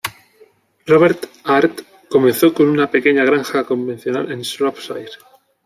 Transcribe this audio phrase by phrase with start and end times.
[0.87, 5.11] Robert Hart comenzó con una pequeña granja convencional en Shropshire.